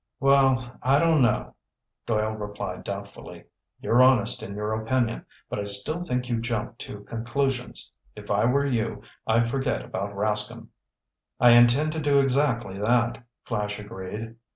"Well, 0.19 0.79
I 0.81 0.97
don't 0.97 1.21
know," 1.21 1.53
Doyle 2.07 2.31
replied 2.31 2.83
doubtfully. 2.83 3.43
"You're 3.79 4.01
honest 4.01 4.41
in 4.41 4.55
your 4.55 4.73
opinion, 4.73 5.27
but 5.47 5.59
I 5.59 5.65
still 5.65 6.01
think 6.03 6.27
you 6.27 6.39
jumped 6.41 6.79
to 6.79 7.01
conclusions. 7.03 7.91
If 8.15 8.31
I 8.31 8.45
were 8.45 8.65
you, 8.65 9.03
I'd 9.27 9.47
forget 9.47 9.85
about 9.85 10.15
Rascomb." 10.15 10.69
"I 11.39 11.51
intend 11.51 11.91
to 11.91 11.99
do 11.99 12.19
exactly 12.19 12.79
that," 12.79 13.23
Flash 13.43 13.77
agreed. 13.77 14.37